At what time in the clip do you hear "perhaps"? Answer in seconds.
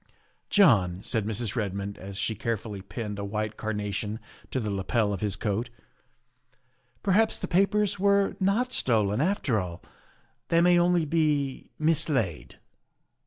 7.03-7.37